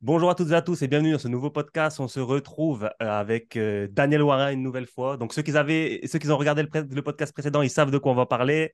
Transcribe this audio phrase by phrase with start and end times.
[0.00, 1.98] Bonjour à toutes et à tous et bienvenue dans ce nouveau podcast.
[1.98, 5.16] On se retrouve euh, avec euh, Daniel Warin une nouvelle fois.
[5.16, 7.98] Donc ceux qui avaient, ceux qui ont regardé le, le, podcast précédent, ils savent de
[7.98, 8.72] quoi on va parler.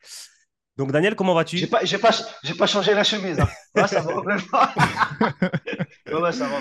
[0.77, 1.57] Donc Daniel, comment vas-tu?
[1.57, 2.11] J'ai pas, j'ai pas,
[2.43, 3.41] j'ai pas changé la chemise.
[3.41, 3.49] Hein.
[3.75, 4.35] Ouais, ça va ouais,
[6.21, 6.61] ouais, ça va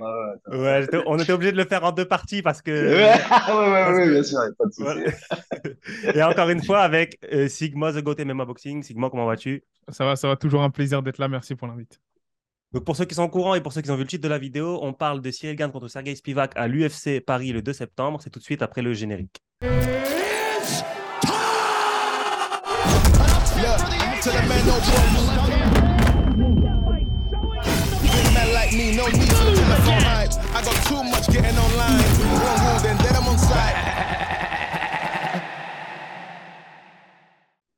[0.00, 0.14] bah,
[0.46, 2.70] ouais, ouais, on était obligé de le faire en deux parties parce que.
[2.70, 3.12] Ouais,
[3.52, 6.16] ouais, ouais, bien sûr, pas de souci.
[6.16, 8.84] et encore une fois avec euh, Sigma The Goat MMA Boxing.
[8.84, 9.64] Sigma, comment vas-tu?
[9.88, 10.36] Ça va, ça va.
[10.36, 11.26] Toujours un plaisir d'être là.
[11.26, 12.00] Merci pour l'invite.
[12.74, 14.24] Donc pour ceux qui sont au courant et pour ceux qui ont vu le titre
[14.24, 17.62] de la vidéo, on parle de Cyril Gann contre Sergei Spivak à l'UFC Paris le
[17.62, 18.18] 2 septembre.
[18.20, 19.44] C'est tout de suite après le générique.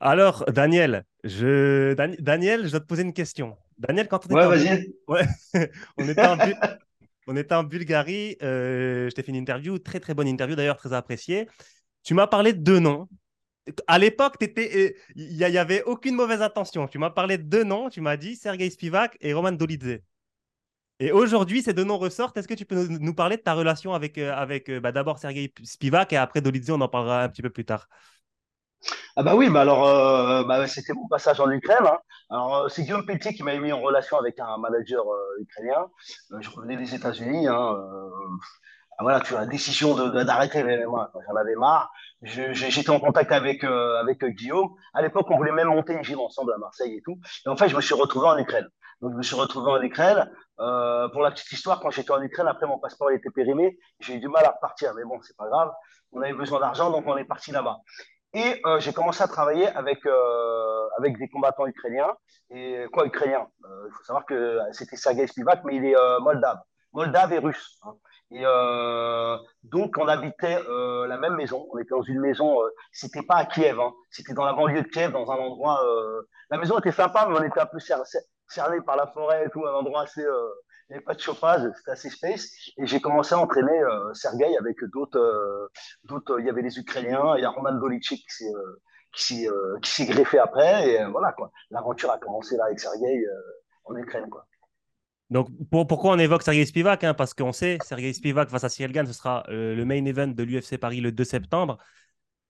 [0.01, 1.93] Alors, Daniel, je...
[2.19, 3.59] Daniel, je dois te poser une question.
[3.79, 5.13] Daniel, quand on était, en...
[5.13, 5.27] Ouais,
[5.97, 6.39] on était, en...
[7.27, 10.77] on était en Bulgarie, euh, je t'ai fait une interview, très très bonne interview d'ailleurs,
[10.77, 11.49] très appréciée.
[12.03, 13.09] Tu m'as parlé de deux noms.
[13.89, 16.87] À l'époque, il n'y avait aucune mauvaise intention.
[16.87, 19.99] Tu m'as parlé de deux noms, tu m'as dit Sergei Spivak et Roman Dolidze.
[20.99, 22.37] Et aujourd'hui, ces deux noms ressortent.
[22.37, 25.19] Est-ce que tu peux nous parler de ta relation avec, euh, avec euh, bah, d'abord
[25.19, 27.89] Sergei Spivak et après Dolidze, on en parlera un petit peu plus tard.
[29.19, 31.87] Ah bah oui, alors euh, bah c'était mon passage en Ukraine.
[31.87, 31.99] Hein.
[32.29, 35.87] Alors euh, c'est Guillaume Pelletier qui m'a mis en relation avec un manager euh, ukrainien.
[36.39, 37.49] je revenais des États-Unis.
[37.49, 37.79] Hein,
[38.99, 41.91] ah, voilà, tu as la décision d'arrêter de, les J'en avais marre.
[42.23, 44.69] J'étais en contact avec avec Guillaume.
[44.93, 47.19] À l'époque, on voulait même monter une gym ensemble à Marseille et tout.
[47.47, 48.69] Et en fait, je me suis retrouvé en Ukraine.
[49.01, 50.31] Donc je me suis retrouvé en Ukraine.
[50.59, 54.21] pour la petite histoire, quand j'étais en Ukraine, après mon passeport était périmé, j'ai eu
[54.21, 54.93] du mal à repartir.
[54.95, 55.73] Mais bon, c'est pas grave.
[56.13, 57.79] On avait besoin d'argent, donc on est parti là-bas.
[58.37, 62.15] Et euh, j'ai commencé à travailler avec, euh, avec des combattants ukrainiens.
[62.51, 63.49] Et quoi, ukrainiens?
[63.65, 66.59] Euh, Il faut savoir que c'était Sergei Spivak, mais il est moldave.
[66.93, 67.79] Moldave et russe.
[67.83, 67.95] Hein.
[68.31, 68.43] Et
[69.63, 70.59] donc, on habitait
[71.09, 71.67] la même maison.
[71.73, 72.59] On était dans une maison,
[72.93, 73.95] c'était pas à Kiev, hein.
[74.11, 75.81] c'était dans la banlieue de Kiev, dans un endroit.
[76.51, 79.65] la maison était sympa, mais on était un peu cerné par la forêt et tout,
[79.67, 80.25] un endroit assez
[80.89, 82.49] il n'y avait pas de chauffage, c'était assez space.
[82.79, 85.19] Et j'ai commencé à entraîner euh, Sergei avec d'autres.
[85.19, 85.69] Euh,
[86.05, 86.39] d'autres.
[86.39, 90.39] Il y avait les Ukrainiens, il y a Roman Dolicic qui s'est, euh, euh, greffé
[90.39, 90.91] après.
[90.91, 91.35] Et voilà.
[91.71, 93.25] L'aventure a commencé là avec Sergei
[93.85, 94.27] en Ukraine.
[95.29, 98.69] Donc, pour, pourquoi on évoque Sergei Spivak hein, Parce qu'on sait, Sergei Spivak face à
[98.69, 101.79] Cyril Gann, ce sera le main event de l'UFC Paris le 2 septembre.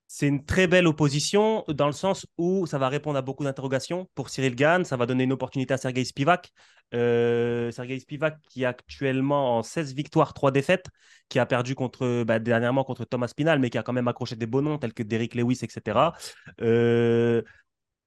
[0.09, 4.09] C'est une très belle opposition dans le sens où ça va répondre à beaucoup d'interrogations
[4.15, 4.85] pour Cyril Gann.
[4.85, 6.53] Ça va donner une opportunité à Sergei Spivak.
[6.95, 10.87] Euh, Sergei Spivak qui est actuellement en 16 victoires, 3 défaites,
[11.29, 14.37] qui a perdu contre, bah, dernièrement contre Thomas Pinal, mais qui a quand même accroché
[14.37, 16.13] des beaux noms tels que Derrick Lewis, etc.
[16.61, 17.43] Euh,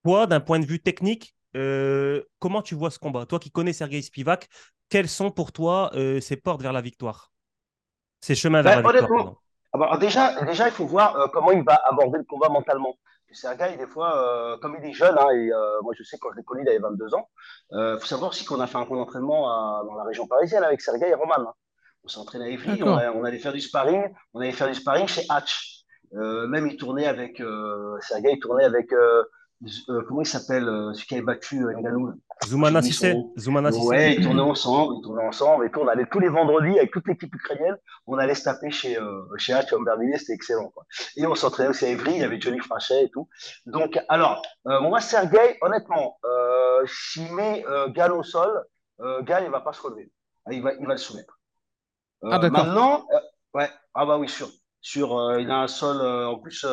[0.06, 3.26] toi, d'un point de vue technique, euh, comment tu vois ce combat?
[3.26, 4.48] Toi qui connais Sergei Spivak,
[4.88, 7.34] quelles sont pour toi euh, ses portes vers la victoire?
[8.22, 11.52] Ses chemins vers ben, la victoire ah bah, déjà, déjà, il faut voir euh, comment
[11.52, 12.97] il va aborder le combat mentalement.
[13.31, 16.02] C'est un gars, des fois, euh, comme il est jeune, hein, et euh, moi je
[16.03, 17.30] sais quand je l'ai connu, il avait 22 ans.
[17.72, 19.44] Il faut savoir aussi qu'on a fait un camp d'entraînement
[19.84, 21.35] dans la région parisienne avec Sergei et Roman.
[21.38, 21.53] Hein.
[22.03, 24.03] On s'entraînait avec lui, on, on, allait faire du sparring,
[24.34, 25.84] on allait faire du sparring chez Hatch.
[26.13, 27.40] même il tournait avec
[28.02, 28.91] Sergei, il tournait avec
[29.90, 32.14] euh, comment il s'appelle, euh, celui qui avait battu euh, Ngannou
[32.46, 33.16] Zoumana Sissé.
[33.38, 36.78] Zoumana Ouais, ils tournaient ensemble, ils tournaient ensemble, et puis on allait tous les vendredis
[36.78, 37.75] avec toute l'équipe ukrainienne,
[38.08, 40.86] on allait se taper chez, euh, chez H, Aubervilliers, c'était excellent, quoi.
[41.18, 43.28] Et on s'entraînait aussi à Evry, il y avait Johnny Frachet et tout.
[43.66, 48.64] Donc, alors, euh, moi, Sergei, honnêtement, euh, s'il met euh, Gal au sol,
[49.02, 50.09] euh, Gal, il va pas se relever.
[50.46, 51.38] Ah, il va, il va le soumettre.
[52.24, 52.66] Euh, ah, d'accord.
[52.66, 53.06] Maintenant,
[53.53, 54.47] ouais, ah bah oui, sûr.
[54.81, 56.66] Sur, il a un sol, en plus,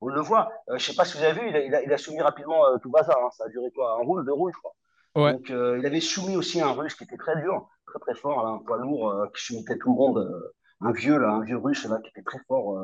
[0.00, 0.50] on le voit.
[0.68, 2.20] Euh, je sais pas si vous avez vu, il a, il a, il a soumis
[2.20, 3.18] rapidement euh, tout bazar.
[3.18, 3.30] Hein.
[3.32, 4.74] Ça a duré quoi Un roule, deux roules, je crois.
[5.16, 5.32] Ouais.
[5.32, 8.44] Donc, euh, il avait soumis aussi un russe qui était très dur, très très fort,
[8.44, 10.52] là, un poids lourd euh, qui soumettait tout le monde.
[10.82, 12.80] Un vieux, là, un vieux russe là, qui était très fort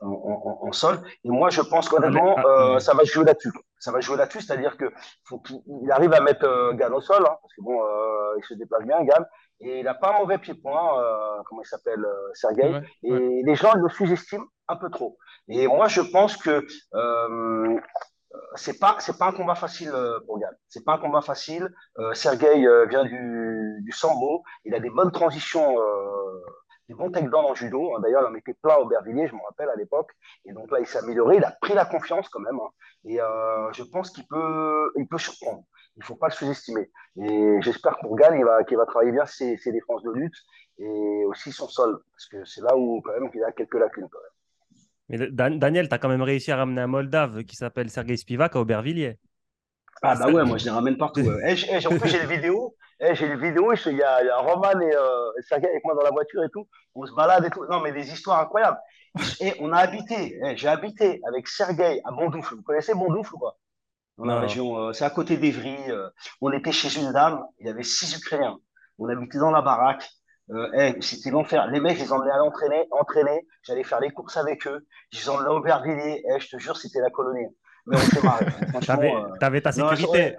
[0.00, 0.98] en, en, en, sol.
[1.24, 3.50] Et moi, je pense qu'honnêtement, ah, ça va jouer là-dessus.
[3.78, 4.92] Ça va jouer là-dessus, c'est-à-dire que
[5.24, 7.80] faut qu'il arrive à mettre euh, au sol, hein, parce que bon,
[8.36, 9.24] il se déplace bien, Gann.
[9.60, 11.02] Et il n'a pas un mauvais pied-point,
[11.46, 12.04] comment il s'appelle,
[12.34, 12.68] Sergei.
[12.68, 15.16] Ouais, et les gens le sous-estiment un peu trop.
[15.48, 17.80] Et moi, je pense que euh,
[18.56, 20.54] c'est pas c'est pas un combat facile euh, pour Gann.
[20.68, 21.72] C'est pas un combat facile.
[21.98, 24.42] Euh, Sergei euh, vient du, du sambo.
[24.64, 26.44] Il a des bonnes transitions, euh,
[26.88, 27.98] des bons takedowns en judo.
[28.00, 30.10] D'ailleurs, il en mettait plein au Bervilliers, je me rappelle à l'époque.
[30.44, 31.36] Et donc là, il s'est amélioré.
[31.36, 32.58] Il a pris la confiance quand même.
[32.58, 32.70] Hein.
[33.04, 33.18] Et
[33.72, 35.64] je pense qu'il peut il peut surprendre
[35.96, 36.90] il faut pas le sous-estimer.
[37.16, 40.36] Et j'espère pour Gann, il va, qu'il va travailler bien ses, ses, défenses de lutte
[40.78, 44.08] et aussi son sol, parce que c'est là où quand même il a quelques lacunes
[44.10, 44.35] quand même.
[45.08, 48.56] Mais Daniel, tu as quand même réussi à ramener un Moldave qui s'appelle Sergei Spivak
[48.56, 49.18] à Aubervilliers.
[50.02, 51.20] Ah bah ouais, moi je les ramène partout.
[51.26, 51.54] Ouais.
[51.54, 54.28] Et, et, en plus j'ai des vidéos, Eh, j'ai une vidéo, il y a, y
[54.28, 56.66] a Roman et, euh, Sergei avec moi dans la voiture et tout.
[56.94, 57.64] On se balade et tout.
[57.66, 58.78] Non, mais des histoires incroyables.
[59.40, 62.54] Et on a habité, eh, j'ai habité avec Sergei à Bondoufle.
[62.56, 63.56] Vous connaissez Bondoufle ou pas?
[64.18, 65.76] Dans la région, euh, c'est à côté d'Evry.
[65.90, 66.08] euh,
[66.40, 68.56] on était chez une dame, il y avait six Ukrainiens.
[68.98, 70.08] On habitait dans la baraque.
[70.50, 71.66] Euh, eh, c'était l'enfer.
[71.68, 73.46] Les mecs, je les emmenais à l'entraîner, entraîner.
[73.62, 74.86] J'allais faire les courses avec eux.
[75.12, 76.24] Je les emmenais à Aubervilliers.
[76.30, 77.46] Eh, je te jure, c'était la colonie.
[77.86, 80.36] Mais on T'avais, euh, ta non, sécurité.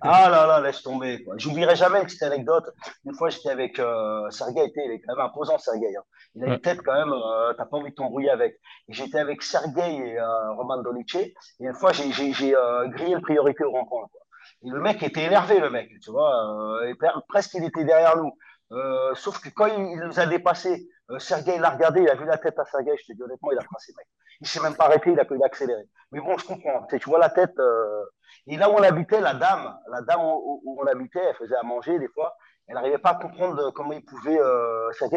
[0.00, 1.24] ah là là, laisse tomber.
[1.36, 2.64] J'oublierai jamais une petite anecdote.
[3.04, 5.96] Une fois, j'étais avec euh, Sergei, il est quand même imposant, Sergei.
[5.96, 6.02] hein.
[6.34, 8.58] Il a une tête quand même, euh, t'as pas envie de t'embrouiller avec.
[8.88, 11.14] J'étais avec Sergei et euh, Roman Dolice.
[11.16, 12.10] Et une fois, j'ai
[12.54, 14.06] euh, grillé le priorité au rond-point.
[14.12, 14.20] quoi.
[14.64, 16.80] Et le mec était énervé, le mec, tu vois.
[16.82, 16.94] euh, et
[17.28, 18.32] presque, il était derrière nous.
[18.72, 22.24] Euh, sauf que quand il, nous a dépassés, euh, Sergei l'a regardé, il a vu
[22.24, 22.96] la tête à Sergei.
[22.98, 24.06] Je te dis honnêtement, il a tracé, mec.
[24.40, 25.88] Il s'est même pas arrêté, il a, il a accéléré.
[26.12, 26.86] Mais bon, je comprends.
[26.86, 27.58] Tu vois la tête.
[27.58, 28.04] euh,
[28.48, 31.62] et là où on habitait, la dame, la dame où, on habitait, elle faisait à
[31.62, 32.36] manger des fois.
[32.66, 34.38] Elle n'arrivait pas à comprendre euh, comment il pouvait,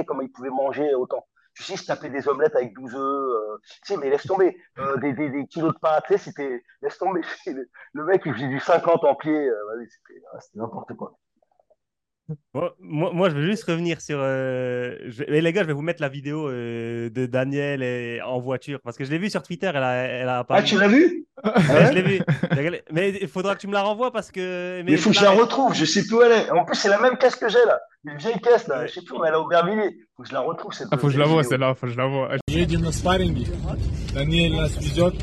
[0.06, 1.26] comment il pouvait manger autant.
[1.56, 3.60] Tu sais, se tapait des omelettes avec 12 œufs.
[3.64, 4.56] tu sais, mais laisse tomber.
[4.98, 6.64] Des, kilos de pâtes, tu sais, c'était.
[6.82, 7.22] Laisse tomber.
[7.94, 9.50] Le, mec, il faisait du 50 en pied.
[9.90, 10.22] c'était
[10.54, 11.18] n'importe quoi.
[12.54, 14.18] Moi, moi, moi, je veux juste revenir sur.
[14.22, 18.40] euh, je- les gars, je vais vous mettre la vidéo euh, de Daniel et- en
[18.40, 19.68] voiture parce que je l'ai vue sur Twitter.
[19.74, 21.26] Elle a, elle a Ah, tu l'as vu?
[21.44, 21.86] Ouais, Ouais.
[21.88, 22.22] je l'ai vue.
[22.92, 24.82] Mais il faudra que tu me la renvoies parce que.
[24.84, 26.50] Mais il faut que je la retrouve, je sais plus où elle est.
[26.52, 27.80] En plus, c'est la même caisse que j'ai là.
[28.06, 28.88] Une vieille caisse là.
[28.88, 29.98] Je sais plus, on est à Aubervilliers.
[30.16, 31.92] Faut que je la retrouve cette Ah, faut que je la vois celle-là, faut que
[31.92, 32.30] je la vois.
[32.48, 33.46] Едем на спарринги.
[34.14, 35.16] Даниэль нас везет.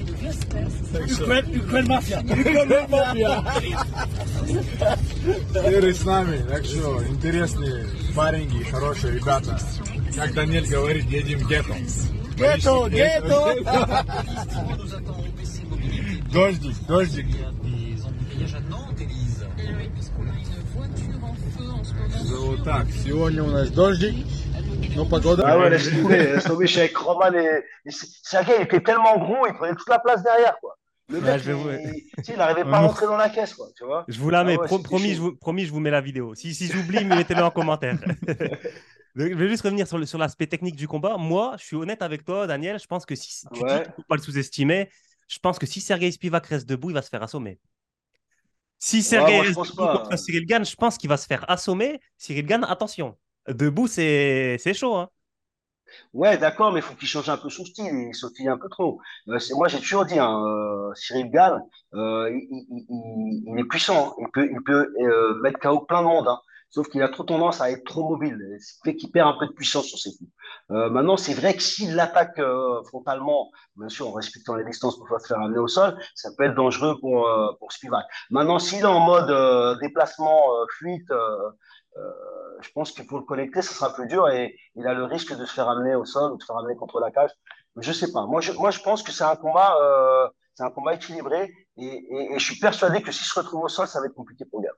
[5.72, 9.58] Иры с нами, так что интересные спарринги, хорошие ребята.
[10.14, 11.74] Как Даниэль говорит, едем гетто.
[12.36, 14.04] Гетто, гетто!
[16.32, 17.26] Дождик, дождик.
[22.25, 22.45] en ce moment.
[22.55, 24.25] Вот так, сегодня у нас дождик,
[24.95, 25.43] но погода...
[25.47, 26.67] Ah ouais, laisse tomber, laisse tomber.
[26.67, 27.91] Je suis avec Roman et, et
[28.23, 30.75] Sergei, il était tellement gros, il prenait toute la place derrière quoi.
[31.09, 32.87] Le Ouais, mec, je vais vous- il, tu sais, il n'arrivait pas à Non.
[32.87, 34.05] rentrer dans la caisse quoi, tu vois.
[34.07, 34.57] Je vous la Ah mets.
[34.57, 35.21] ouais, Pro- c'était promis, je chaud.
[35.23, 36.35] vous, promis, je vous mets la vidéo.
[36.35, 37.97] Si, si j'oublie, mettez-le en commentaire.
[39.13, 41.17] Donc, je vais juste revenir sur le- sur l'aspect technique du combat.
[41.17, 42.79] Moi, je suis honnête avec toi, Daniel.
[42.79, 43.69] Je pense que si tu Ouais.
[43.69, 44.89] dis qu'il ne faut pas le sous-estimer,
[45.27, 47.59] je pense que si Sergei Spivak reste debout, il va se faire assommer.
[48.78, 52.00] Si Sergei reste debout contre Cyril Gann, je pense qu'il va se faire assommer.
[52.16, 53.16] Cyril Gann, attention.
[53.48, 54.94] Debout, c'est chaud.
[54.96, 55.10] Hein.
[56.12, 58.68] Ouais, d'accord, mais il faut qu'il change un peu son style, il sautille un peu
[58.68, 59.00] trop.
[59.28, 61.60] Euh, moi, j'ai toujours dit, hein, euh, Cyril Gall,
[61.94, 64.28] euh, il, il- il- il est puissant, hein.
[64.36, 64.88] il peut,
[65.42, 66.38] mettre KO plein de monde, hein.
[66.70, 69.38] Sauf qu'il a trop tendance à être trop mobile, ce qui fait qu'il perd un
[69.38, 70.30] peu de puissance sur ses coups.
[70.70, 74.98] Euh, maintenant, c'est vrai que s'il l'attaque euh, frontalement, bien sûr, en respectant les distances
[74.98, 78.04] pour se faire amener au sol, ça peut être dangereux pour, euh, pour Spivak.
[78.30, 81.50] Maintenant, s'il est en mode euh, déplacement euh, fluide, euh,
[82.60, 85.34] je pense qu'il faut le connecter, ce sera plus dur et il a le risque
[85.34, 87.30] de se faire amener au sol ou de se faire amener contre la cage.
[87.74, 88.26] Mais je sais pas.
[88.26, 89.74] Moi, je, moi, je pense que c'est un combat,
[90.54, 93.68] c'est un combat équilibré et, et, et je suis persuadé que s'il se retrouve au
[93.68, 94.72] sol, ça va être compliqué pour gars.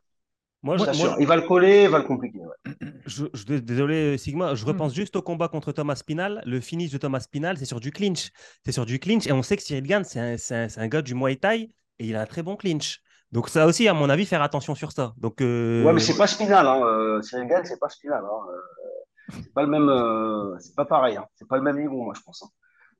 [0.62, 2.40] Moi, Je moi, Il va le coller, il va le compliquer.
[2.40, 2.74] ouais.
[3.06, 4.68] je- je- désolé, Sigma, je Hmm.
[4.68, 6.42] repense juste au combat contre Thomas Spinal.
[6.46, 8.30] Le finish de Thomas Spinal, c'est sur du clinch.
[8.64, 10.80] C'est sur du clinch et on sait que Cyril Gann, c'est un, c'est un- c'est
[10.80, 11.70] un gars du Muay Thai
[12.00, 13.00] et il a un très bon clinch.
[13.30, 15.12] Donc, ça aussi, à mon avis, faire attention sur ça.
[15.18, 16.66] Donc, euh, Ouais, mais c'est pas Spinal.
[16.66, 16.80] Hein.
[16.82, 18.22] Euh, Cyril Gall, c'est pas Spinal.
[18.24, 18.40] Hein.
[18.50, 21.16] Euh, c'est pas le même, euh, c'est pas pareil.
[21.18, 21.26] Hein.
[21.36, 22.42] C'est pas le même niveau, moi, je pense.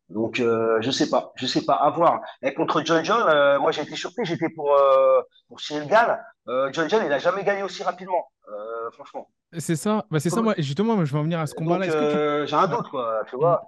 [0.08, 2.20] Donc, euh, je sais pas, je sais pas, à voir.
[2.42, 4.24] Et contre John John, euh, moi, j'ai été surpris.
[4.24, 6.18] J'étais pour euh, pour Cyril Gall.
[6.48, 9.28] Euh, John John, il a jamais gagné aussi rapidement, euh, franchement.
[9.58, 11.86] C'est ça, bah, c'est ça, moi, justement, moi, je vais en venir à ce combat-là.
[11.86, 13.22] Tu- j'ai un doute, quoi.
[13.28, 13.62] Tu vois.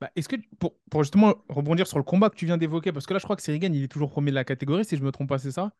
[0.00, 3.06] Bah, est-ce que, pour, pour justement rebondir sur le combat que tu viens d'évoquer, parce
[3.06, 5.02] que là, je crois que Serigan, il est toujours premier de la catégorie, si je
[5.02, 5.72] me trompe pas, c'est ça?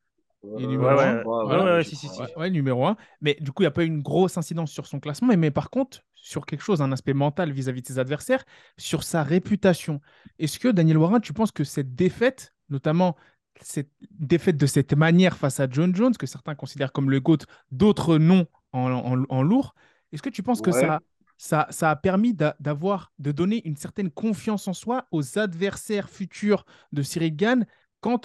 [0.42, 1.16] Numéro ouais, un.
[1.18, 1.64] ouais, Voilà.
[1.64, 2.20] ouais, ouais, si, si, si.
[2.20, 2.96] Ouais, ouais, numéro un.
[3.20, 5.28] Mais du coup, il n'y a pas eu une grosse incidence sur son classement.
[5.28, 8.44] Mais, mais par contre, sur quelque chose, un aspect mental vis-à-vis de ses adversaires,
[8.76, 10.00] sur sa réputation.
[10.38, 13.16] Est-ce que, Daniel Warren, tu penses que cette défaite, notamment
[13.60, 17.38] cette défaite de cette manière face à John Jones, que certains considèrent comme le GOAT,
[17.72, 19.74] d'autres non en, en- en lourd,
[20.12, 21.00] est-ce que tu penses que ça,
[21.38, 26.08] ça, ça a permis d'a- d'avoir, de donner une certaine confiance en soi aux adversaires
[26.08, 27.66] futurs de Cyril Gann
[28.00, 28.20] quant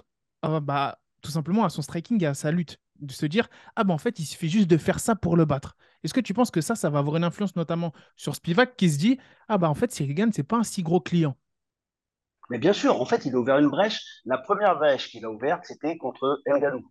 [0.45, 2.79] euh, bah, tout simplement à son striking et à sa lutte?
[3.05, 5.45] De se dire ah ben en fait il suffit juste de faire ça pour le
[5.45, 5.75] battre.
[6.03, 8.89] Est-ce que tu penses que ça ça va avoir une influence notamment sur Spivak qui
[8.89, 11.35] se dit ah bah en fait Cyril Gann c'est pas un si gros client.
[12.49, 14.01] Mais bien sûr, en fait, il a ouvert une brèche.
[14.25, 16.83] La première brèche qu'il a ouverte, c'était contre Ngannou.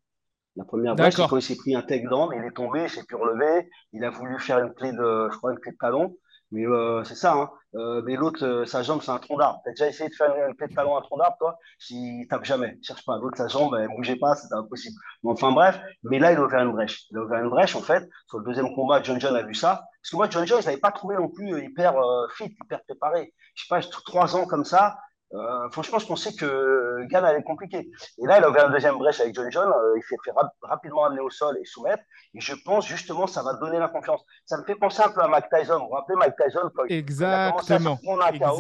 [0.56, 3.68] La première brèche, il s'est pris un takedown, il est tombé, il s'est plus relevé,
[3.92, 6.16] il a voulu faire une clé de, je crois, une clé de talon.
[6.52, 7.50] Mais euh, c'est ça, hein.
[7.74, 9.62] Euh, mais l'autre, euh, sa jambe, c'est un tronc d'arbre.
[9.64, 11.58] T'as déjà essayé de faire un pied de talon à un tronc d'arbre, toi?
[11.88, 12.78] Il tape jamais.
[12.82, 13.16] Cherche pas.
[13.16, 14.94] L'autre, sa jambe, elle bougeait pas, c'était impossible.
[15.24, 15.80] Mais enfin, bref.
[16.02, 17.06] Mais là, il a ouvert une brèche.
[17.10, 18.06] Il a ouvert une brèche, en fait.
[18.28, 19.84] Sur le deuxième combat, John John a vu ça.
[20.02, 22.82] Parce que moi, John John, je l'avais pas trouvé non plus hyper euh, fit, hyper
[22.84, 23.32] préparé.
[23.54, 24.98] Je sais pas, trois ans comme ça.
[25.34, 27.78] Euh, franchement, je pensais que Gann allait être compliqué.
[28.18, 29.68] Et là, il a ouvert une deuxième brèche avec John John.
[29.68, 32.02] Euh, il s'est fait rap- rapidement amener au sol et soumettre.
[32.34, 34.20] Et je pense justement ça va donner la confiance.
[34.44, 35.78] Ça me fait penser un peu à Mike Tyson.
[35.78, 37.98] Vous vous rappelez Mike Tyson quand il quand il a à Exactement.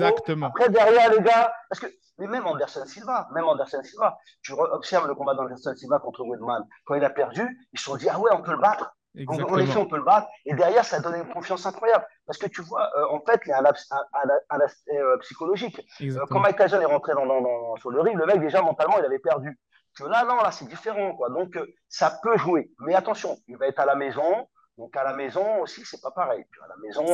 [0.06, 0.46] Exactement.
[0.46, 1.86] Après, derrière, les gars, parce que
[2.18, 6.62] mais même Anderson Silva, même Anderson Silva, tu observes le combat d'Anderson Silva contre Woodman.
[6.84, 8.94] Quand il a perdu, ils se sont dit, ah ouais, on peut le battre.
[9.28, 10.26] En, en effet, on peut le battre.
[10.46, 12.06] Et derrière, ça a donné une confiance incroyable.
[12.26, 14.60] Parce que tu vois, euh, en fait, il y a un, abs- un- un- un
[14.60, 15.80] aspect euh, psychologique.
[16.16, 16.40] Euh, quand.
[16.40, 19.04] Mike Tyson est rentré dans, dans- dans- sur le ring, le mec, déjà, mentalement, il
[19.04, 19.58] avait perdu.
[19.98, 21.28] Que là, non, là, c'est différent, quoi.
[21.28, 22.70] Donc, ça peut jouer.
[22.80, 24.48] Mais attention, il va être à la maison.
[24.78, 26.46] Donc, à la maison aussi, c'est pas pareil.
[26.64, 27.04] À la maison,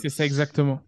[0.00, 0.80] c'est ça exactement.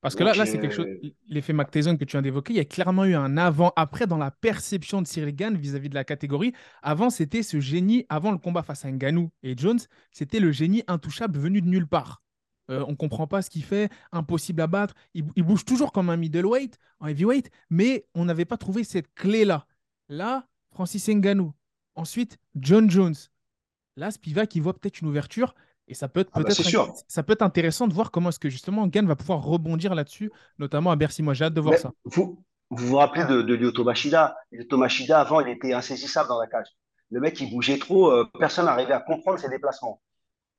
[0.00, 2.52] Parce que là, là c'est quelque chose, euh, l'effet Mac Tyson que tu viens d'évoquer,
[2.52, 5.94] il y a clairement eu un avant-après dans la perception de Cyril Gann vis-à-vis de
[5.94, 6.52] la catégorie.
[6.82, 9.80] Avant, c'était ce génie, avant le combat face à Ngannou et Jones,
[10.12, 12.22] c'était le génie intouchable venu de nulle part.
[12.70, 14.94] Euh, on ne comprend pas ce qu'il fait, impossible à battre.
[15.14, 19.12] Il, il bouge toujours comme un middleweight, en heavyweight, mais on n'avait pas trouvé cette
[19.14, 19.66] clé-là.
[20.08, 21.52] Là, Francis Ngannou.
[21.96, 23.16] Ensuite, John Jones.
[23.96, 25.54] Là, Spivak, il voit peut-être une ouverture
[25.88, 26.60] et ça peut être Ah bah, peut-être
[27.08, 30.30] ça peut être intéressant de voir comment est-ce que justement Gann va pouvoir rebondir là-dessus,
[30.58, 31.22] notamment à Bercy.
[31.22, 31.92] Moi, j'ai hâte de voir Mais ça.
[32.04, 34.36] vous, vous vous rappelez de, de Lyoto Machida?
[34.52, 36.66] Lyoto Machida, avant, il était insaisissable dans la cage.
[37.10, 40.00] Le mec, il bougeait trop, euh, personne n'arrivait à comprendre ses déplacements.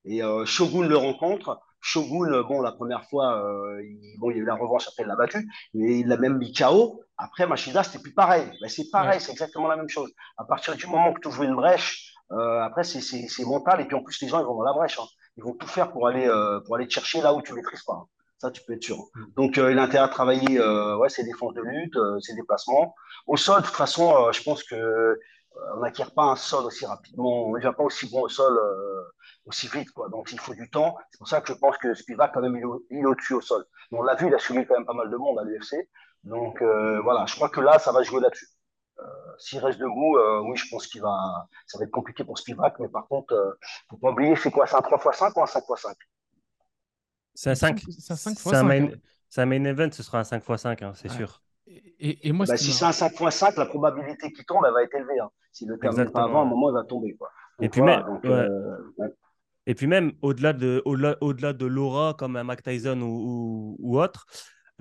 [0.06, 1.60] Et euh, Shogun le rencontre.
[1.82, 4.88] Shogun, euh, bon, la première fois, euh, il, bon, il y a eu la revanche,
[4.88, 7.02] après il l'a battu, mais il l'a même mis KO.
[7.18, 8.50] Après, Machida, c'était plus pareil.
[8.62, 9.20] Ben, c'est pareil, Ouais.
[9.20, 10.12] c'est exactement la même chose.
[10.38, 13.02] À partir du moment que tu ouvres une brèche, euh, après, c'est
[13.46, 13.82] mental.
[13.82, 15.00] Et puis en plus, les gens, ils vont dans la brèche.
[15.00, 15.04] hein.
[15.40, 17.84] Ils vont tout faire pour aller, euh, pour aller te chercher là où tu maîtrises
[17.84, 18.00] pas.
[18.40, 18.98] Ça, tu peux être sûr.
[19.36, 22.96] Donc, euh, il a intérêt à travailler euh, ouais, ses défenses de lutte, ses déplacements.
[23.28, 25.18] Au sol, de toute façon, je pense que
[25.76, 27.48] on n'acquiert pas un sol aussi rapidement.
[27.48, 29.04] On ne devient pas aussi bon au sol euh,
[29.46, 29.92] aussi vite.
[29.92, 30.08] Quoi.
[30.10, 30.96] Donc, il faut du temps.
[31.12, 33.06] C'est pour ça que je pense que Spivak, quand même, il est, au- il est
[33.06, 33.66] au-dessus au sol.
[33.92, 35.76] Mais on l'a vu, il a soumis quand même pas mal de monde à l'UFC.
[36.24, 38.48] Donc, euh, voilà, je crois que là, ça va jouer là-dessus.
[39.02, 39.06] Euh,
[39.38, 41.48] S'il reste debout, euh, oui, je pense qu'il va.
[41.68, 43.52] Ça va être compliqué pour Spivak, mais par contre, euh,
[43.90, 44.68] faut pas oublier, c'est quoi?
[44.68, 45.94] C'est un 3x5 ou un 5x5
[47.34, 47.80] C'est un 5.
[47.98, 48.64] C'est un 5 x C'est un 5.
[48.64, 48.90] main,
[49.38, 51.16] un main event, ce sera un 5x5, hein, c'est Ouais.
[51.18, 51.42] sûr.
[51.68, 54.84] Et, et moi, bah, ce Si c'est un 5x5, la probabilité qu'il tombe, elle va
[54.84, 55.20] être élevée.
[55.20, 55.30] Hein.
[55.52, 57.16] S'il ne le termine pas Exactement, avant, à un moment, il va tomber.
[57.16, 57.30] Quoi.
[57.62, 58.30] Et puis, voilà, même, donc, ouais.
[58.32, 59.08] euh, ouais.
[59.68, 63.78] Et puis même, au-delà de, au-delà, au-delà de l'aura comme un Mac Tyson ou, ou,
[63.80, 64.26] ou autre,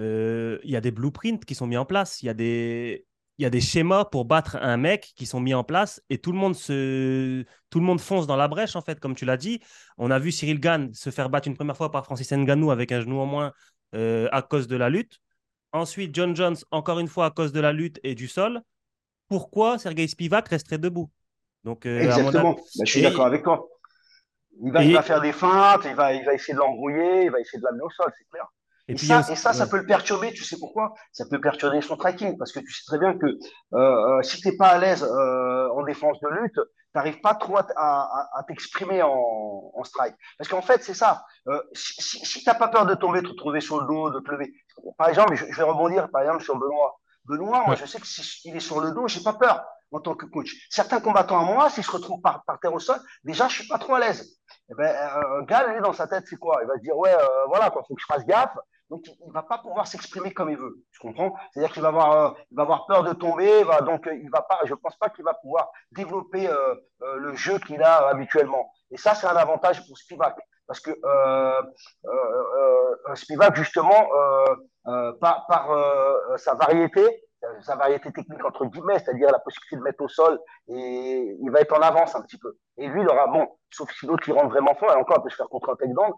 [0.00, 2.22] euh, il y a des blueprints qui sont mis en place.
[2.22, 3.06] Il y a des,
[3.38, 6.18] il y a des schémas pour battre un mec qui sont mis en place et
[6.18, 9.25] tout le monde se, tout le monde fonce dans la brèche en fait, comme tu
[9.25, 9.61] l'as dit.
[9.97, 12.90] On a vu Cyril Gann se faire battre une première fois par Francis Ngannou avec
[12.92, 13.52] un genou en moins
[13.95, 15.18] euh, à cause de la lutte.
[15.73, 18.61] Ensuite, John Jones, encore une fois à cause de la lutte et du sol.
[19.28, 21.11] Pourquoi Sergei Spivak resterait debout?
[21.64, 22.52] Donc, euh, Exactement.
[22.54, 23.68] avis- Bah, je suis Et- d'accord avec toi.
[24.62, 27.25] Il va, Et- il va faire des feintes, il va, il va essayer de l'embrouiller,
[27.26, 28.47] il va essayer de l'amener au sol, c'est clair.
[28.88, 30.95] Et puis, ça, aussi- et ça, peut le perturber, tu sais pourquoi?
[31.12, 33.78] Ça peut perturber son tracking, parce que tu sais très bien que euh,
[34.18, 36.61] euh, si tu n'es pas à l'aise euh, en défense de lutte, tu
[36.95, 40.14] n'arrives pas trop à, à- à- t'exprimer en, en strike.
[40.38, 41.23] Parce qu'en fait, c'est ça.
[41.49, 43.87] Euh, si si, si tu n'as pas peur de tomber, de te retrouver sur le
[43.87, 44.52] dos, de te lever.
[44.97, 46.99] Par exemple, je, je vais rebondir par exemple sur Benoît.
[47.26, 50.14] Benoît, moi, je sais que s'il est sur le dos, j'ai pas peur en tant
[50.14, 50.50] que coach.
[50.71, 53.68] Certains combattants à moi, s'ils se retrouvent par, par terre au sol, déjà, je suis
[53.68, 54.38] pas trop à l'aise.
[54.71, 56.59] Eh ben, euh, un gars, lui, dans sa tête, c'est quoi?
[56.62, 58.57] Il va se dire, ouais, euh, voilà, quoi, faut que je fasse gaffe.
[58.90, 60.76] Donc, il, il va pas pouvoir s'exprimer comme il veut.
[60.92, 61.35] Tu comprends?
[61.52, 63.64] C'est-à-dire qu'il va avoir, euh, va avoir peur de tomber.
[63.64, 67.16] va- donc, euh, il va pas, je pense pas qu'il va pouvoir développer euh, euh,
[67.16, 68.73] le jeu qu'il a habituellement.
[68.90, 70.37] Et ça, c'est un avantage pour Spivak.
[70.66, 70.90] Parce que
[73.14, 74.07] Spivak, justement,
[75.21, 75.68] par,
[76.37, 77.04] sa variété,
[77.61, 81.61] sa variété technique entre guillemets, c'est-à-dire la possibilité de mettre au sol, et il va
[81.61, 82.57] être en avance un petit peu.
[82.76, 85.23] Et lui, il aura, bon, sauf si l'autre il rentre vraiment fort, et encore, il
[85.23, 86.12] peut se faire contre un takedown.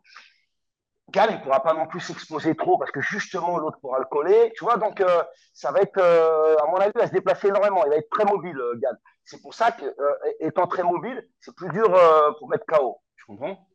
[1.11, 4.53] Gal, il pourra pas non plus s'exposer trop parce que justement l'autre pourra le coller,
[4.57, 4.77] tu vois.
[4.77, 7.85] Donc euh, ça va être, euh, à mon avis, il va se déplacer énormément.
[7.87, 8.75] Il va être très mobile, euh.
[9.25, 11.89] C'est pour ça que, euh, étant très mobile, c'est plus dur
[12.39, 13.01] pour mettre KO.
[13.17, 13.69] Tu comprends?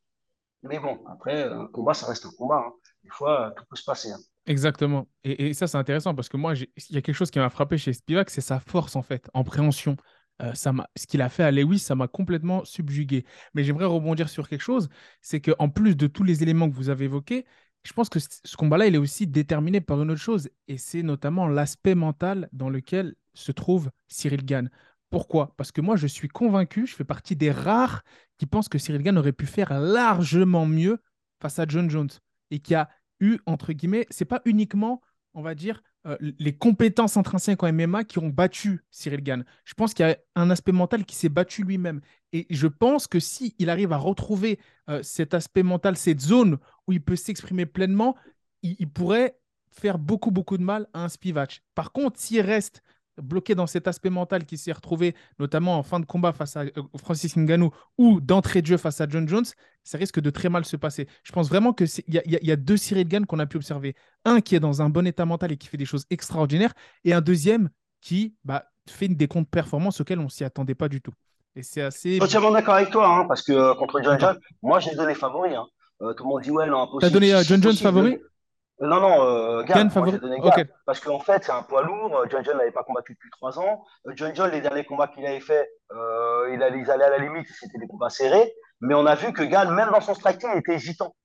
[0.64, 2.64] Mais bon, après, un combat, ça reste un combat.
[2.68, 2.74] hein.
[3.04, 4.12] Des fois, tout peut se passer.
[4.12, 4.18] hein.
[4.48, 5.08] Exactement.
[5.24, 7.50] Et, et ça, c'est intéressant parce que moi, il y a quelque chose qui m'a
[7.50, 9.96] frappé chez Spivak, c'est sa force en fait, en préhension.
[10.42, 13.26] Euh, ça ce qu'il a fait à Lewis, ça m'a complètement subjugué.
[13.54, 14.90] Mais j'aimerais rebondir sur quelque chose,
[15.22, 17.46] c'est qu'en plus de tous les éléments que vous avez évoqués,
[17.84, 21.04] je pense que ce combat-là, il est aussi déterminé par une autre chose, et c'est
[21.04, 24.70] notamment l'aspect mental dans lequel se trouve Cyril Gann.
[25.10, 25.54] Pourquoi?
[25.56, 28.04] Parce que moi, je suis convaincu, je fais partie des rares
[28.38, 31.02] qui pensent que Cyril Gann aurait pu faire largement mieux
[31.40, 32.10] face à John Jones
[32.50, 32.90] et qui a
[33.20, 35.02] eu, entre guillemets, c'est pas uniquement,
[35.34, 39.44] on va dire, euh, les compétences intrinsèques en MMA qui ont battu Cyril Gann.
[39.64, 42.02] Je pense qu'il y a un aspect mental qui s'est battu lui-même.
[42.32, 44.60] Et je pense que s'il il arrive à retrouver
[44.90, 46.58] euh, cet aspect mental, cette zone
[46.88, 48.16] où il peut s'exprimer pleinement,
[48.62, 49.38] il, pourrait
[49.70, 51.64] faire beaucoup, beaucoup de mal à un Spivak.
[51.76, 52.82] Par contre, s'il reste
[53.22, 56.62] bloqué dans cet aspect mental qui s'est retrouvé notamment en fin de combat face à
[56.62, 59.46] euh, Francis Ngannou ou d'entrée de jeu face à John Jones,
[59.84, 61.08] ça risque de très mal se passer.
[61.24, 63.46] Je pense vraiment qu'il y, y a- il y a deux Cyril Gann qu'on a
[63.46, 63.96] pu observer.
[64.26, 67.14] Un qui est dans un bon état mental et qui fait des choses extraordinaires, et
[67.14, 67.70] un deuxième
[68.02, 71.14] qui bah, fait une des comptes performances auxquelles on s'y attendait pas du tout.
[71.56, 72.20] Et c'est assez...
[72.22, 74.20] Entièrement d'accord avec toi, hein, parce que euh, contre John.
[74.20, 75.56] Jones, moi j'ai donné favori.
[75.56, 75.66] Hein.
[76.02, 77.02] Euh, tout le monde dit ouais, non, impossible.
[77.02, 78.16] T'as donné Si, John Jones favori?
[78.16, 78.32] Euh,
[78.80, 80.38] Non, non, euh, Gann moi donné.
[80.86, 82.16] Parce qu'en fait, c'est un poids lourd.
[82.18, 83.86] Euh, John Jones n'avait pas combattu depuis trois ans.
[84.08, 87.10] Euh, John Jones, les derniers combats qu'il avait fait, euh, il allait, ils allaient à
[87.10, 88.54] la limite, c'était des combats serrés.
[88.82, 91.16] Mais on a vu que Gann, même dans son striking, était hésitant.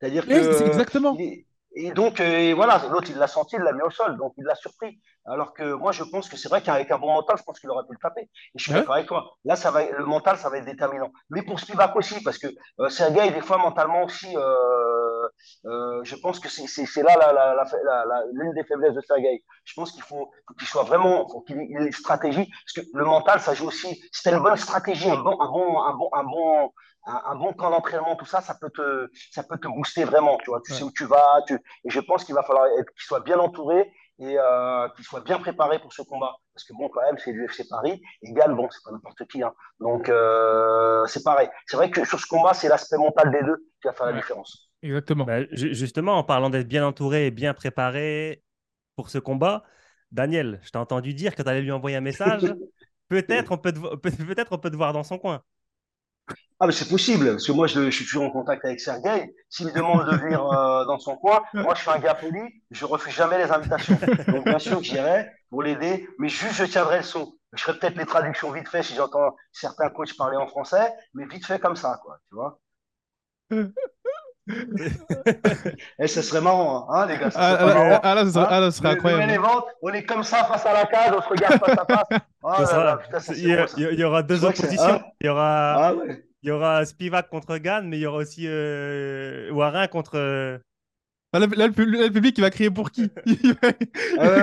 [0.00, 1.14] C'est-à-dire Oui, c'est que exactement.
[1.18, 1.44] il
[1.78, 4.44] et donc euh, voilà, l'autre il l'a senti, il l'a mis au sol, donc il
[4.44, 4.98] l'a surpris.
[5.26, 7.68] Alors que moi je pense que c'est vrai qu'avec un bon mental, je pense qu'il
[7.68, 8.22] aurait pu le taper.
[8.22, 8.78] Et je suis Ouais.
[8.78, 9.36] d'accord avec toi.
[9.44, 11.12] Là, ça va, le mental, ça va être déterminant.
[11.28, 12.46] Mais pour Spivak aussi, parce que
[12.80, 15.15] euh, Sergei, des fois mentalement aussi, euh,
[15.66, 19.00] euh, je pense que c'est là la, la, la, la- la- l'une des faiblesses de
[19.00, 19.44] Sergei.
[19.64, 23.04] Je pense qu'il faut, qu'il soit vraiment, faut qu'il ait une stratégie, parce que le
[23.04, 23.94] mental, ça joue aussi.
[24.12, 26.70] Si tu as une bonne stratégie, un bon, un bon, un bon, un bon,
[27.06, 30.36] un, un bon camp d'entraînement, tout ça, ça peut te, ça peut te booster vraiment.
[30.38, 30.78] Tu vois, tu Ouais.
[30.78, 31.40] sais où tu vas.
[31.46, 35.20] Tu, et je pense qu'il va falloir qu'il soit bien entouré et euh, qu'il soit
[35.20, 36.34] bien préparé pour ce combat.
[36.54, 38.00] Parce que bon, quand même, c'est l'UFC Paris.
[38.22, 39.42] Et bon, c'est pas n'importe qui.
[39.42, 39.52] Hein.
[39.80, 41.48] Donc, euh, c'est pareil.
[41.66, 44.12] C'est vrai que sur ce combat, c'est l'aspect mental des deux qui va faire la
[44.14, 44.70] différence.
[44.82, 45.24] Exactement.
[45.24, 48.44] Bah, ju- justement, en parlant d'être bien entouré et bien préparé
[48.96, 49.64] pour ce combat,
[50.12, 52.54] Daniel, je t'ai entendu dire que tu allais lui envoyer un message.
[53.08, 55.42] Peut-être on, peut peut- peut-être on peut te voir dans son coin.
[56.58, 59.34] Ah, mais c'est possible, parce que moi, je, je suis toujours en contact avec Sergei.
[59.50, 62.40] S'il me demande de venir euh, dans son coin, moi, je suis un gars poli,
[62.70, 64.00] je refuse jamais les invitations.
[64.30, 67.34] Donc, bien sûr que j'irai pour l'aider, mais juste, je tiendrai le son.
[67.52, 71.26] Je ferai peut-être les traductions vite fait si j'entends certains coachs parler en français, mais
[71.26, 72.58] vite fait comme ça, quoi, tu vois.
[75.98, 78.60] Et ce serait marrant, hein, les gars, Ah, ah, ah, là, ce serait, Hein ah,
[78.60, 79.26] là, ce serait Le- le incroyable.
[79.26, 81.84] main event, on est comme ça face à la cage, on se regarde face à
[81.84, 82.20] face.
[82.42, 84.84] Oh là sera- putain, il, y, a- il y aura deux oppositions.
[84.84, 86.24] hein Il y aura, Ah ouais.
[86.42, 90.12] il y aura Spivak contre Gann, mais il y aura aussi euh, Warin contre.
[90.16, 90.58] euh,
[91.32, 93.10] Là, là, le, le public, il va crier pour qui?
[93.26, 93.68] Va-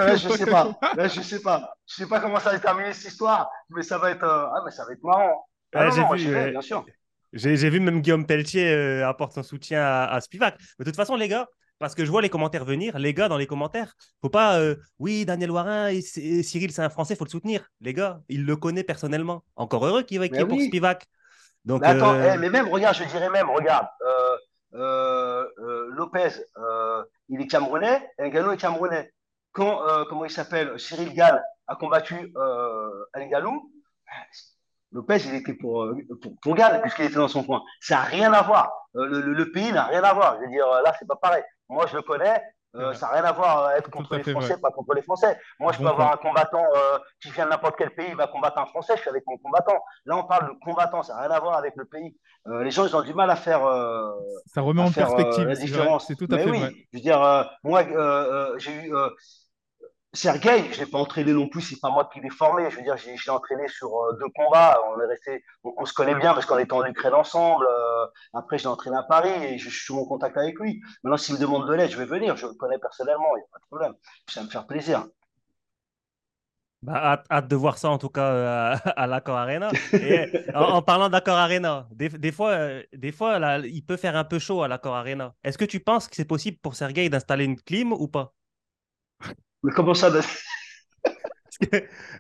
[0.06, 0.78] ouais, je sais pas.
[0.98, 1.76] Là, je sais pas.
[1.88, 4.62] Je sais pas comment ça va terminer cette histoire, mais ça va être, euh, ah,
[4.66, 5.48] mais ça va être marrant.
[5.74, 6.52] Ah non, j'ai non, vu, ouais.
[6.52, 6.86] bien sûr.
[7.34, 10.56] J'ai vu même Guillaume Pelletier euh, apporte son soutien à, à Spivak.
[10.80, 11.48] Mais de toute façon, les gars,
[11.80, 14.60] parce que je vois les commentaires venir, les gars dans les commentaires, faut pas.
[14.60, 17.68] euh, oui, Daniel Warin et, C- et Cyril, c'est un Français, faut le soutenir.
[17.82, 19.44] Les gars, il le connaît personnellement.
[19.56, 20.62] Encore heureux qu'il qu'il est pour.
[20.62, 21.06] Spivak.
[21.66, 23.88] Donc, Mais attends, euh, eh, mais même, regarde, je dirais même, regarde,
[24.76, 25.46] euh,
[25.90, 26.30] Lopez,
[27.30, 29.12] il est camerounais, Ngannou est camerounais.
[29.52, 32.34] Quand, comment il s'appelle, Cyril Gann a combattu
[33.16, 33.72] Ngannou,
[34.94, 36.34] Lopez, il était pour, euh, pour,
[36.82, 37.62] puisqu'il était dans son coin.
[37.82, 38.72] Ça n'a rien à voir.
[38.96, 40.36] Euh, le, le- le pays n'a rien à voir.
[40.40, 41.44] Je veux dire, euh, là, c'est pas pareil.
[41.70, 42.42] Moi, je le connais.
[42.76, 42.96] euh, Ouais.
[42.96, 45.38] ça n'a rien à voir être contre les Français, pas contre les Français.
[45.60, 48.16] Moi, je Bon peux avoir un combattant euh, qui vient de n'importe quel pays, il
[48.16, 49.80] va combattre un Français, je suis avec mon combattant.
[50.06, 52.18] Là, on parle de combattant, ça n'a rien à voir avec le pays.
[52.48, 53.62] Euh, les gens, ils ont du mal à faire,
[54.48, 55.48] Ça remet en faire perspective.
[55.48, 56.08] la différence.
[56.08, 56.72] C'est tout à Mais fait oui, vrai.
[56.92, 57.20] je veux dire,
[57.64, 57.84] moi,
[58.58, 58.94] j'ai eu
[60.16, 62.70] Sergei, je l'ai pas entraîné non plus, c'est pas moi qui l'ai formé.
[62.70, 64.80] Je veux dire, j'ai entraîné sur euh, deux combats.
[64.96, 67.66] On est resté, on, on se connaît bien parce qu'on était en Ukraine ensemble.
[67.68, 70.82] Euh, après, je l'ai entraîné à Paris et je, je suis en contact avec lui.
[71.04, 72.38] Maintenant, s'il me demande de l'aide, je vais venir.
[72.38, 73.94] Je le connais personnellement, il n'y a pas de problème.
[74.28, 75.08] Ça va me faire plaisir.
[76.82, 79.80] bah, hâte, hâte de voir ça en tout cas euh, à, à l'Accor Arena.
[80.00, 83.98] Et en, en parlant d'Accor Arena, des, des fois, euh, des fois là, il peut
[83.98, 85.34] faire un peu chaud à l'Accor Arena.
[85.44, 88.34] Est-ce que tu penses que c'est possible pour Sergei d'installer une clim ou pas?
[89.64, 90.22] Mais comment ça de-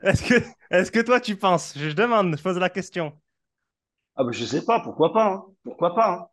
[0.01, 0.35] Est-ce que,
[0.71, 1.73] est-ce que, toi tu penses?
[1.77, 3.13] Je, demande, je pose la question.
[4.15, 5.25] Ah, ben, je sais pas, pourquoi pas.
[5.25, 5.43] hein?
[5.63, 6.09] Pourquoi pas.
[6.11, 6.27] hein?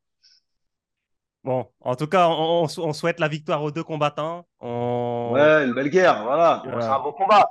[1.42, 4.46] Bon, en tout cas, on, on sou- on souhaite la victoire aux deux combattants.
[4.60, 5.30] On...
[5.32, 6.60] Ouais, une belle guerre, voilà.
[6.64, 6.80] Voilà.
[6.82, 7.50] C'est un beau combat.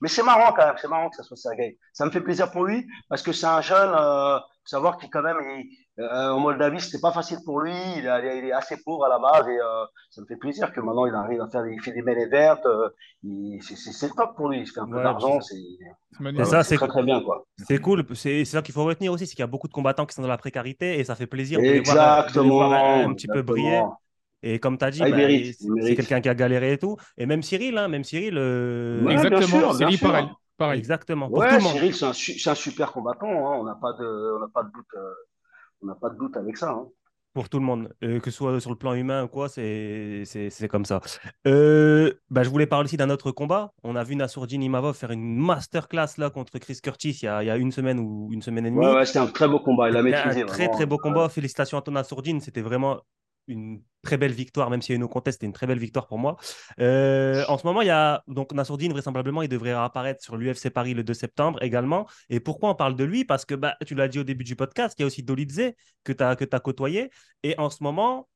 [0.00, 1.78] Mais c'est marrant quand même, c'est marrant que ça soit Sergei.
[1.92, 5.10] Ça me fait plaisir pour lui parce que c'est un jeune, euh, faut savoir qu'il
[5.10, 5.68] quand même, il-
[6.02, 7.72] euh, en Moldavie, c'était pas facile pour lui.
[7.96, 10.72] Il, est- il est assez pauvre à la base et euh, ça me fait plaisir
[10.72, 12.64] que maintenant il arrive à faire, des- il fait des main vertes.
[12.66, 12.88] Euh,
[13.60, 14.60] c'est le top pour lui.
[14.60, 15.56] Il se fait un peu Ouais, d'argent, c'est-
[16.44, 17.44] ça, c'est très très bien quoi.
[17.68, 18.04] c'est cool.
[18.14, 20.14] C'est c'est ça qu'il faut retenir aussi, c'est qu'il y a beaucoup de combattants qui
[20.14, 22.50] sont dans la précarité et ça fait plaisir de les voir, de les Exactement.
[22.50, 23.42] voir un, un petit peu exactement.
[23.42, 23.92] briller.
[24.42, 25.18] Et comme tu as dit, Ah, bah,
[25.80, 26.96] c'est quelqu'un qui a galéré et tout.
[27.18, 28.36] Et même Cyril, hein, même Cyril.
[28.38, 29.42] euh, Ouais, bien Exactement.
[29.42, 29.98] sûr, sûr.
[30.00, 30.32] pareil.
[30.62, 30.78] Pareil.
[30.78, 31.28] Exactement.
[31.28, 31.60] Pour Ouais.
[31.60, 33.28] Cyril, c'est un, un super combattant.
[33.28, 33.56] hein.
[33.60, 35.14] On n'a pas de, on n'a pas de doute, euh,
[35.82, 36.70] on n'a pas de doute avec ça.
[36.70, 36.86] hein.
[37.34, 40.22] pour tout le monde, Euh, que ce soit sur le plan humain ou quoi, c'est
[40.26, 41.00] c'est- c'est comme ça.
[41.46, 43.72] Euh, bah, je voulais parler aussi d'un autre combat.
[43.82, 47.42] On a vu Nassourdine Imavov faire une masterclass là contre Chris Curtis il y a,
[47.42, 48.84] il y a une semaine ou une semaine et demie.
[48.84, 49.88] Ouais, ouais, c'était un très beau combat.
[49.88, 50.42] Il a C'était maîtrisé.
[50.42, 50.76] un très vraiment.
[50.76, 51.28] très beau combat.
[51.30, 52.40] Félicitations à Thomas Sourdine.
[52.42, 53.00] C'était vraiment
[53.48, 55.78] une très belle victoire, même s'il y a eu nos contests, c'était une très belle
[55.78, 56.36] victoire pour moi.
[56.80, 60.70] Euh, en ce moment, il y a donc Nassourdine, vraisemblablement, il devrait apparaître sur l'UFC
[60.70, 62.08] Paris le 2 septembre également.
[62.28, 63.24] Et pourquoi on parle de lui?
[63.24, 65.72] Parce que bah, tu l'as dit au début du podcast, il y a aussi Dolidze
[66.04, 67.10] que tu as, que as côtoyé.
[67.42, 68.28] Et en ce moment,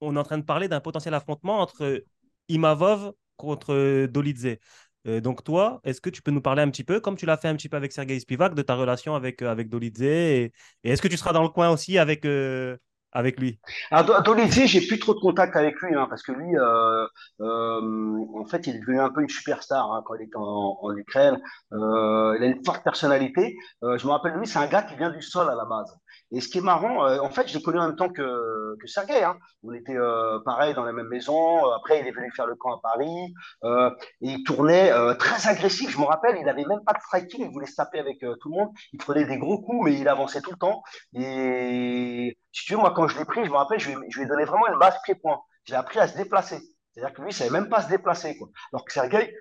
[0.00, 2.04] on est en train de parler d'un potentiel affrontement entre
[2.48, 4.58] Imavov contre Dolidze.
[5.06, 7.36] Euh, donc toi, est-ce que tu peux nous parler un petit peu, comme tu l'as
[7.36, 10.02] fait un petit peu avec Sergei Spivak, de ta relation avec, euh, avec Dolidze?
[10.02, 10.52] Et,
[10.84, 12.76] et est-ce que tu seras dans le coin aussi avec, euh,
[13.18, 13.58] avec lui
[13.90, 17.04] Alors, Dolidze, j'ai plus trop de contact avec lui, hein, parce que lui, euh,
[17.40, 20.96] euh, en fait, il est devenu un peu une superstar hein, quand il était en,
[20.96, 21.36] Ukraine.
[21.72, 23.56] Euh, il a une forte personnalité.
[23.82, 25.98] Je me rappelle lui, c'est un gars qui vient du sol à la base.
[26.30, 28.76] Et ce qui est marrant, euh, en fait, je l'ai connu en même temps que,
[28.80, 29.22] que Sergei.
[29.22, 29.38] Hein.
[29.62, 31.64] On était euh, pareil dans la même maison.
[31.72, 33.32] Après, il est venu faire le camp à Paris.
[33.64, 35.90] Euh, il tournait euh, très agressif.
[35.90, 37.46] Je me rappelle, il avait même pas de striking.
[37.46, 38.68] Il voulait se taper avec euh, tout le monde.
[38.92, 40.82] Il prenait des gros coups, mais il avançait tout le temps.
[41.14, 44.20] Et si tu veux, moi, quand je l'ai pris, je me rappelle, je lui, je
[44.20, 45.40] ai donné vraiment une base pied-point.
[45.64, 46.58] J'ai appris à se déplacer.
[46.92, 48.36] C'est-à-dire que lui, il savait même pas se déplacer.
[48.36, 48.48] Quoi.
[48.72, 49.34] Alors que Sergei,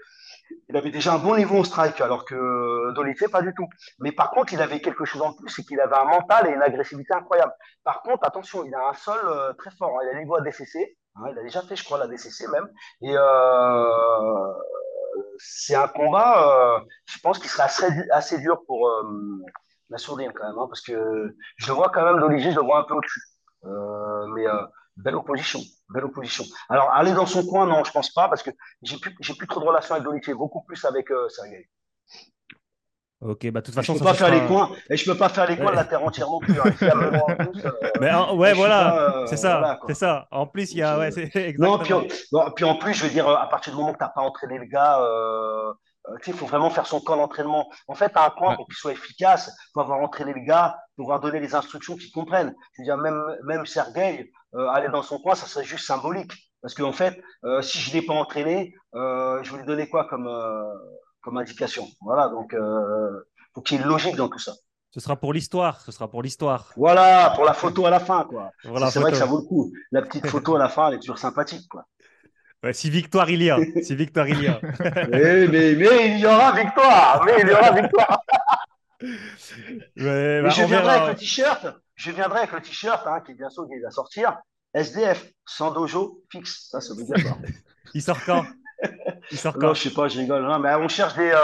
[0.70, 3.68] il avait déjà un bon niveau en strike, alors que Dolidze, pas du tout.
[4.00, 6.52] Mais par contre, il avait quelque chose en plus, c'est qu'il avait un mental et
[6.54, 7.54] une agressivité incroyable.
[7.84, 9.98] Par contre, attention, il a un sol euh, très fort.
[9.98, 10.06] hein.
[10.12, 10.98] Il a niveau ADCC.
[11.16, 12.68] Hein, il a déjà fait, je crois, la DCC même.
[13.02, 14.54] Et euh,
[15.38, 17.66] c'est un combat, euh, je pense qu'il sera
[18.12, 19.04] assez, dur pour euh,
[19.90, 22.66] la sourdine quand même, hein, parce que je le vois quand même, Dolidze, je le
[22.66, 23.22] vois un peu au-dessus.
[23.66, 24.62] Euh, mais euh,
[24.98, 25.60] belle opposition,
[25.94, 26.44] belle opposition.
[26.70, 28.52] Alors, aller dans son coin, non, je pense pas, parce que
[28.84, 31.70] j'ai plus, j'ai plus trop de relation avec Dolidze, beaucoup plus avec euh, Sergei.
[33.20, 35.04] Ok, bah de toute Je façon, peux ça, pas faire sera- les coins, et je
[35.12, 36.54] peux pas faire les coins de la terre entière non plus.
[36.60, 36.70] Hein.
[36.70, 40.28] Plus, euh, Mais, hein, ouais, je voilà, euh, c'est ça, voilà, c'est ça.
[40.30, 43.06] En plus, il y a, Je- ouais, Non, puis, en- non, puis en plus, je
[43.06, 45.74] veux dire, à partir du moment que tu n'as pas entraîné le gars, euh,
[46.26, 47.70] il faut vraiment faire son camp d'entraînement.
[47.88, 50.78] En fait, à un point, pour qu'il soit efficace, il faut avoir entraîné le gars,
[50.96, 52.56] pouvoir donner les instructions qu'il comprenne.
[52.74, 56.34] Je veux dire, même, même Sergei, euh, aller dans son coin, ça serait juste symbolique.
[56.62, 59.88] Parce qu'en fait, euh, si je ne l'ai pas entraîné, euh, je vais lui donner
[59.90, 60.64] quoi comme, euh,
[61.22, 61.86] comme indication?
[62.02, 64.54] Voilà, donc euh, faut qu'il y ait une logique dans tout ça.
[64.90, 66.72] Ce sera pour l'histoire, ce sera pour l'histoire.
[66.76, 68.52] Voilà, pour la photo à la fin, quoi.
[68.64, 69.72] C'est vrai que ça vaut le coup.
[69.92, 71.84] La petite photo à la fin, elle est toujours sympathique, quoi.
[72.64, 74.60] Ouais, si victoire il y a, si victoire il y a.
[75.12, 78.22] mais, mais, mais il y aura victoire, mais il y aura victoire.
[79.00, 80.94] Ouais, bah, je viendrai verra.
[81.04, 84.40] avec le t-shirt, je viendrai avec le t-shirt hein, qui est bientôt qui va sortir.
[84.74, 86.70] SDF, sans dojo, fixe.
[86.72, 87.38] Ça, c'est obligatoire.
[87.94, 88.46] Il sort quand?
[89.32, 89.74] Il sort non, quand?
[89.76, 90.44] je sais pas, je rigole.
[90.44, 91.30] Non, mais on cherche des.
[91.30, 91.40] Euh...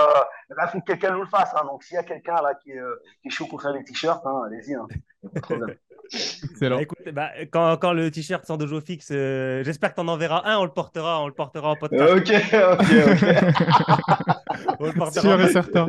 [0.57, 1.51] Là, faut que quelqu'un nous le fasse.
[1.55, 1.63] Hein.
[1.65, 3.83] Donc, s'il y a quelqu'un là qui est, euh, qui est chaud pour faire des
[3.83, 4.73] t-shirts, hein, allez-y.
[4.73, 4.87] Hein.
[5.21, 5.75] Pas de problème.
[6.11, 6.75] Excellent.
[6.77, 10.07] Bah, écoute, bah, quand, quand le t-shirt sans dojo fixe, euh, j'espère que tu en
[10.07, 12.13] enverras un, on le portera, on le portera en podcast.
[12.13, 14.37] Ok, ok, ok.
[14.79, 15.87] On le portera Sûr en et certain.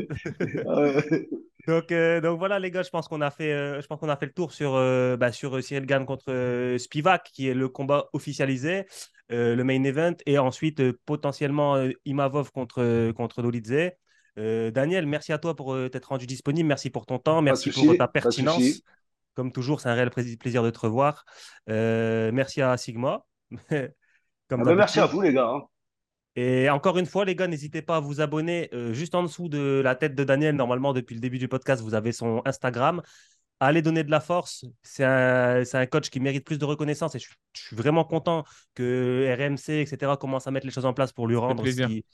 [1.66, 4.09] Donc, euh, donc voilà les gars, je pense qu'on a fait, euh, je pense qu'on
[4.09, 7.55] a fait le tour sur, euh, bah, sur Cyril Gann contre euh, Spivak, qui est
[7.55, 8.87] le combat officialisé,
[9.33, 13.92] euh, le main event, et ensuite euh, potentiellement euh, Imavov contre, euh, contre Dolidze.
[14.38, 17.70] Euh, Daniel, merci à toi pour euh, t'être rendu disponible, merci pour ton temps, merci
[17.70, 18.83] pour ta pertinence.
[19.35, 21.25] Comme toujours, c'est un réel plais- plaisir de te revoir.
[21.68, 23.25] Euh, merci à Sigma.
[24.49, 25.49] Comme Ah bah, merci à vous, les gars.
[25.49, 25.62] hein.
[26.37, 28.68] Et encore une fois, les gars, n'hésitez pas à vous abonner.
[28.75, 31.81] euh, juste en dessous de la tête de Daniel, normalement, depuis le début du podcast,
[31.83, 33.03] vous avez son Instagram.
[33.61, 34.64] Allez donner de la force.
[34.83, 37.77] C'est un, c'est un coach qui mérite plus de reconnaissance et je, suis- je suis
[37.77, 38.42] vraiment content
[38.75, 41.87] que RMC, etc., commence à mettre les choses en place pour lui rendre ce plaisir.
[41.87, 42.05] qui-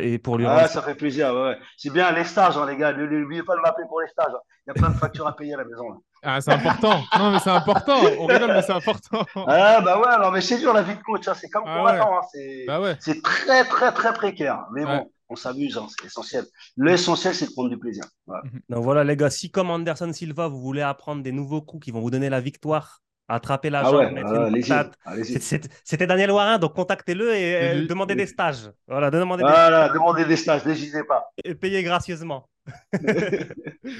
[0.00, 0.68] et pour lui Ah, rendre.
[0.70, 1.32] ça fait plaisir.
[1.34, 1.42] Ouais.
[1.50, 1.58] ouais.
[1.76, 2.94] C'est bien les stages, hein, les gars.
[2.94, 4.32] Ne- N'oubliez pas de m'appeler pour les stages.
[4.34, 4.40] hein.
[4.66, 5.90] Il y a plein de factures à payer à la maison.
[5.90, 5.96] Là.
[6.22, 7.00] Ah, c'est important.
[7.18, 7.98] Non, mais c'est important.
[8.18, 9.24] On rigole, mais c'est important.
[9.46, 11.26] Ah, bah ouais, non, mais c'est dur la vie de coach.
[11.28, 11.34] hein.
[11.34, 12.18] C'est comme Ah combattant.
[12.18, 12.22] hein.
[12.32, 12.96] C'est Bah ouais.
[13.00, 14.66] c'est très, très, très précaire.
[14.72, 14.98] Mais Ouais.
[14.98, 15.78] bon, on s'amuse.
[15.78, 15.86] hein.
[15.98, 16.44] C'est essentiel.
[16.76, 18.04] L'essentiel, c'est de prendre du plaisir.
[18.26, 18.42] Voilà.
[18.68, 21.90] Donc voilà, les gars, si comme Anderson Silva, vous voulez apprendre des nouveaux coups qui
[21.92, 24.68] vont vous donner la victoire, attraper la Ah jambe, ouais, mettre ah, une allez-y.
[24.68, 24.94] patate.
[25.04, 25.32] allez-y.
[25.34, 28.70] C'est- c'est- C'était Daniel Warin, donc contactez-le et euh, lui- demandez des stages.
[28.86, 31.30] Voilà, demandez des Voilà, demandez des stages, n'hésitez pas.
[31.44, 32.48] et payez gracieusement.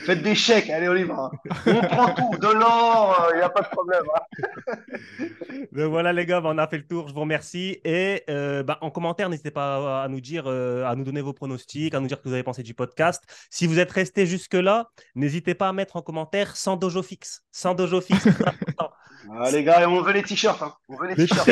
[0.05, 1.15] Faites des chèques, allez, on y va.
[1.15, 1.31] hein.
[1.67, 4.03] On prend tout, de l'or, il n'y a pas de problème.
[4.15, 4.75] hein.
[5.73, 7.81] Donc voilà les gars, bah, on a fait le tour, je vous remercie.
[7.85, 11.33] Et euh, bah, en commentaire, n'hésitez pas à nous dire, euh, à nous donner vos
[11.33, 13.23] pronostics, à nous dire ce que vous avez pensé du podcast.
[13.51, 17.43] Si vous êtes resté jusque-là, n'hésitez pas à mettre en commentaire sans dojo fixe.
[17.53, 18.88] Sans dojo fixe, c'est important.
[19.31, 20.63] Ah, les gars, on veut les t-shirts.
[20.63, 20.75] hein.
[20.89, 21.49] On veut les t-shirts.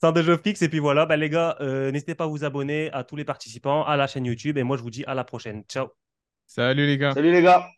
[0.00, 0.62] sans dojo fixe.
[0.62, 3.24] Et puis voilà, bah, les gars, euh, n'hésitez pas à vous abonner à tous les
[3.24, 4.56] participants, à la chaîne YouTube.
[4.58, 5.64] Et moi, je vous dis à la prochaine.
[5.68, 5.88] Ciao.
[6.46, 7.12] Salut les gars.
[7.12, 7.68] Salut les gars.